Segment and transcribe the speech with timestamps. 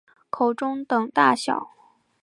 [0.31, 1.69] 口中等大小。